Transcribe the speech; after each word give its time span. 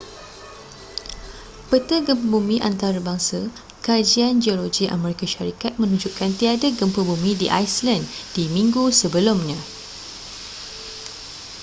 peta 1.69 1.97
gempa 2.07 2.25
bumi 2.33 2.57
antarbangsa 2.69 3.39
kajian 3.85 4.35
geologi 4.45 4.85
amerika 4.95 5.25
syarikat 5.35 5.73
menunjukkan 5.81 6.29
tiada 6.41 6.67
gempa 6.79 7.01
bumi 7.09 7.31
di 7.41 7.45
iceland 7.65 8.01
di 8.35 8.43
minggu 8.55 8.85
sebelumnya 8.99 9.59